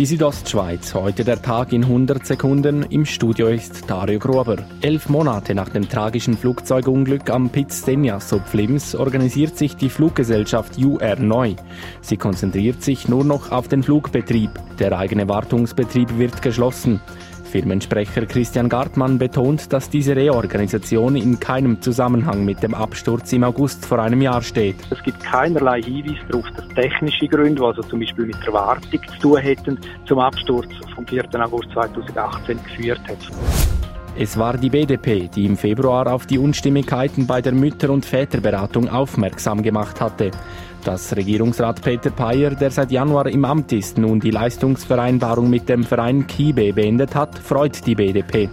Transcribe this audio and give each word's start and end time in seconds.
Die 0.00 0.06
Südostschweiz, 0.06 0.94
heute 0.94 1.24
der 1.24 1.42
Tag 1.42 1.74
in 1.74 1.84
100 1.84 2.24
Sekunden. 2.24 2.84
Im 2.84 3.04
Studio 3.04 3.48
ist 3.48 3.90
Dario 3.90 4.18
Gruber. 4.18 4.56
Elf 4.80 5.10
Monate 5.10 5.54
nach 5.54 5.68
dem 5.68 5.90
tragischen 5.90 6.38
Flugzeugunglück 6.38 7.28
am 7.28 7.50
Piz 7.50 7.82
Stenjas 7.82 8.34
Flims 8.46 8.94
organisiert 8.94 9.58
sich 9.58 9.76
die 9.76 9.90
Fluggesellschaft 9.90 10.78
UR 10.78 11.16
neu. 11.16 11.54
Sie 12.00 12.16
konzentriert 12.16 12.82
sich 12.82 13.08
nur 13.08 13.24
noch 13.24 13.52
auf 13.52 13.68
den 13.68 13.82
Flugbetrieb. 13.82 14.52
Der 14.78 14.98
eigene 14.98 15.28
Wartungsbetrieb 15.28 16.16
wird 16.16 16.40
geschlossen. 16.40 17.02
Firmensprecher 17.50 18.26
Christian 18.26 18.68
Gartmann 18.68 19.18
betont, 19.18 19.72
dass 19.72 19.90
diese 19.90 20.16
Reorganisation 20.16 21.16
in 21.16 21.38
keinem 21.38 21.82
Zusammenhang 21.82 22.44
mit 22.44 22.62
dem 22.62 22.74
Absturz 22.74 23.32
im 23.32 23.44
August 23.44 23.84
vor 23.84 23.98
einem 23.98 24.22
Jahr 24.22 24.40
steht. 24.40 24.76
Es 24.90 25.02
gibt 25.02 25.20
keinerlei 25.20 25.82
Hinweise 25.82 26.20
darauf, 26.28 26.46
dass 26.56 26.68
technische 26.68 27.26
Gründe, 27.26 27.62
also 27.64 27.82
zum 27.82 28.00
Beispiel 28.00 28.26
mit 28.26 28.36
der 28.46 28.52
Wartung 28.52 29.00
zu 29.14 29.18
tun 29.20 29.38
hätten, 29.38 29.78
zum 30.06 30.20
Absturz 30.20 30.68
vom 30.94 31.06
4. 31.06 31.24
August 31.34 31.70
2018 31.72 32.58
geführt 32.62 33.00
hat. 33.08 33.18
Es 34.16 34.36
war 34.36 34.56
die 34.56 34.70
BDP, 34.70 35.28
die 35.34 35.46
im 35.46 35.56
Februar 35.56 36.12
auf 36.12 36.26
die 36.26 36.38
Unstimmigkeiten 36.38 37.26
bei 37.26 37.40
der 37.40 37.52
Mütter- 37.52 37.90
und 37.90 38.04
Väterberatung 38.04 38.88
aufmerksam 38.88 39.62
gemacht 39.62 40.00
hatte. 40.00 40.30
Dass 40.84 41.14
Regierungsrat 41.14 41.82
Peter 41.82 42.10
Payer, 42.10 42.50
der 42.50 42.70
seit 42.70 42.90
Januar 42.90 43.26
im 43.26 43.44
Amt 43.44 43.72
ist, 43.72 43.98
nun 43.98 44.18
die 44.18 44.30
Leistungsvereinbarung 44.30 45.50
mit 45.50 45.68
dem 45.68 45.84
Verein 45.84 46.26
Kibe 46.26 46.72
beendet 46.72 47.14
hat, 47.14 47.38
freut 47.38 47.86
die 47.86 47.94
BDP. 47.94 48.48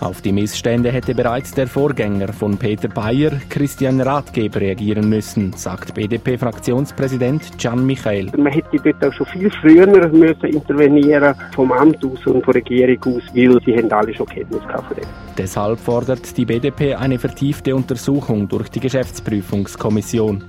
Auf 0.00 0.22
die 0.22 0.32
Missstände 0.32 0.90
hätte 0.90 1.14
bereits 1.14 1.52
der 1.52 1.66
Vorgänger 1.66 2.32
von 2.32 2.56
Peter 2.56 2.88
Bayer, 2.88 3.32
Christian 3.50 4.00
Ratgeber, 4.00 4.58
reagieren 4.58 5.10
müssen, 5.10 5.52
sagt 5.52 5.92
BDP-Fraktionspräsident 5.92 7.58
Gian 7.58 7.84
Michael. 7.84 8.30
Man 8.34 8.50
hätte 8.50 8.78
dort 8.82 9.04
auch 9.04 9.12
schon 9.12 9.26
viel 9.26 9.50
früher 9.50 10.08
müssen 10.08 10.46
intervenieren 10.46 11.34
vom 11.54 11.70
Amt 11.72 12.02
aus 12.02 12.26
und 12.26 12.42
von 12.42 12.54
der 12.54 12.54
Regierung 12.54 13.16
aus, 13.16 13.22
weil 13.34 13.60
sie 13.62 13.76
haben 13.76 13.92
alle 13.92 14.14
schon 14.14 14.26
Kenntnis 14.26 14.62
von 14.62 14.96
dem. 14.96 15.04
Deshalb 15.36 15.78
fordert 15.78 16.34
die 16.34 16.46
BDP 16.46 16.94
eine 16.94 17.18
vertiefte 17.18 17.76
Untersuchung 17.76 18.48
durch 18.48 18.70
die 18.70 18.80
Geschäftsprüfungskommission. 18.80 20.44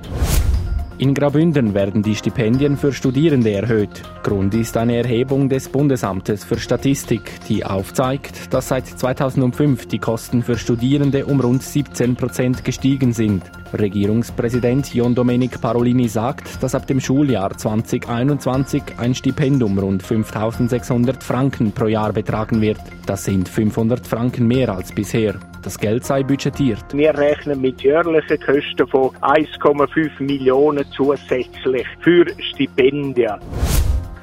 In 1.01 1.15
Graubünden 1.15 1.73
werden 1.73 2.03
die 2.03 2.13
Stipendien 2.13 2.77
für 2.77 2.93
Studierende 2.93 3.49
erhöht. 3.49 4.03
Grund 4.21 4.53
ist 4.53 4.77
eine 4.77 4.97
Erhebung 4.97 5.49
des 5.49 5.67
Bundesamtes 5.67 6.43
für 6.43 6.59
Statistik, 6.59 7.39
die 7.49 7.65
aufzeigt, 7.65 8.53
dass 8.53 8.67
seit 8.67 8.85
2005 8.85 9.87
die 9.87 9.97
Kosten 9.97 10.43
für 10.43 10.59
Studierende 10.59 11.25
um 11.25 11.41
rund 11.41 11.63
17 11.63 12.15
Prozent 12.15 12.63
gestiegen 12.63 13.13
sind. 13.13 13.41
Regierungspräsident 13.73 14.93
John 14.93 15.15
Domenic 15.15 15.59
Parolini 15.59 16.07
sagt, 16.07 16.61
dass 16.61 16.75
ab 16.75 16.85
dem 16.85 16.99
Schuljahr 16.99 17.57
2021 17.57 18.83
ein 18.97 19.15
Stipendium 19.15 19.79
rund 19.79 20.03
5600 20.03 21.23
Franken 21.23 21.71
pro 21.71 21.87
Jahr 21.87 22.13
betragen 22.13 22.61
wird. 22.61 22.79
Das 23.07 23.23
sind 23.25 23.49
500 23.49 24.05
Franken 24.05 24.45
mehr 24.45 24.71
als 24.71 24.91
bisher. 24.91 25.33
Das 25.61 25.77
Geld 25.77 26.03
sei 26.03 26.23
budgetiert. 26.23 26.83
Wir 26.93 27.15
rechnen 27.15 27.61
mit 27.61 27.81
jährlichen 27.81 28.39
Kosten 28.39 28.87
von 28.87 29.09
1,5 29.21 30.21
Millionen 30.23 30.85
zusätzlich 30.91 31.87
für 31.99 32.25
Stipendien. 32.39 33.35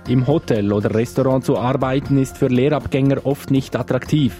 Im 0.09 0.27
Hotel 0.27 0.73
oder 0.73 0.93
Restaurant 0.95 1.45
zu 1.45 1.59
arbeiten 1.59 2.19
ist 2.19 2.39
für 2.39 2.49
Lehrabgänger 2.49 3.25
oft 3.25 3.51
nicht 3.51 3.77
attraktiv. 3.77 4.35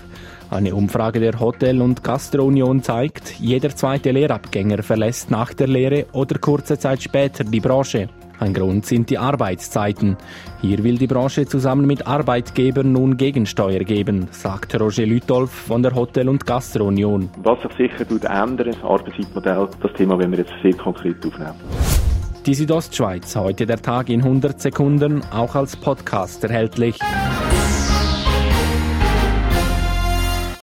Eine 0.51 0.75
Umfrage 0.75 1.21
der 1.21 1.39
Hotel- 1.39 1.83
und 1.83 2.03
Gastrounion 2.03 2.83
zeigt, 2.83 3.39
jeder 3.39 3.69
zweite 3.69 4.11
Lehrabgänger 4.11 4.83
verlässt 4.83 5.31
nach 5.31 5.53
der 5.53 5.69
Lehre 5.69 6.07
oder 6.13 6.39
kurze 6.39 6.79
Zeit 6.79 7.03
später 7.03 7.45
die 7.45 7.61
Branche. 7.61 8.09
Ein 8.41 8.55
Grund 8.55 8.87
sind 8.87 9.11
die 9.11 9.19
Arbeitszeiten. 9.19 10.17
Hier 10.61 10.85
will 10.85 10.97
die 10.97 11.09
Branche 11.09 11.47
zusammen 11.47 11.87
mit 11.87 12.07
Arbeitgebern 12.07 12.93
nun 12.93 13.17
Gegensteuer 13.17 13.81
geben, 13.81 14.29
sagt 14.31 14.79
Roger 14.81 15.07
Lütolf 15.07 15.51
von 15.51 15.83
der 15.83 15.95
Hotel- 15.95 16.29
und 16.29 16.47
Gastrounion. 16.47 17.31
Was 17.43 17.61
sich 17.63 17.73
sicher 17.91 18.07
ändern, 18.11 18.71
das 18.71 18.83
Arbeitszeitmodell, 18.83 19.69
das 19.83 19.93
Thema 19.95 20.19
werden 20.19 20.33
wir 20.33 20.39
jetzt 20.39 20.53
sehr 20.63 20.75
konkret 20.75 21.25
aufnehmen. 21.27 21.55
Die 22.47 22.55
Südostschweiz, 22.55 23.35
heute 23.37 23.67
der 23.67 23.83
Tag 23.83 24.09
in 24.09 24.23
100 24.23 24.61
Sekunden, 24.61 25.23
auch 25.33 25.55
als 25.55 25.77
Podcast 25.77 26.45
erhältlich. 26.45 26.99